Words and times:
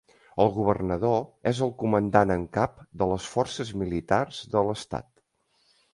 El 0.43 0.47
governador 0.53 1.19
és 1.51 1.59
el 1.65 1.73
comandant 1.83 2.35
en 2.37 2.45
cap 2.59 2.81
de 3.03 3.11
les 3.13 3.27
forces 3.35 3.73
militars 3.83 4.41
de 4.57 4.65
l'estat. 4.71 5.09